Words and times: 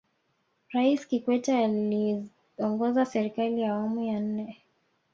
rais 0.71 1.05
kikwete 1.07 1.57
aliongoza 1.65 3.05
serikali 3.05 3.61
ya 3.61 3.73
awamu 3.73 4.01
ya 4.03 4.19
nne 4.19 4.61